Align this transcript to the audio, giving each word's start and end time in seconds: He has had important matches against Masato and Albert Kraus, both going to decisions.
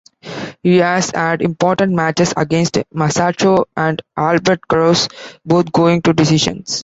He 0.63 0.77
has 0.77 1.11
had 1.11 1.43
important 1.43 1.93
matches 1.93 2.33
against 2.35 2.73
Masato 2.91 3.65
and 3.77 4.01
Albert 4.17 4.61
Kraus, 4.67 5.07
both 5.45 5.71
going 5.71 6.01
to 6.01 6.11
decisions. 6.13 6.79